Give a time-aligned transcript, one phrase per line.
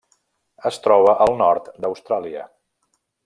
[0.69, 2.47] Es troba al nord d'Austràlia.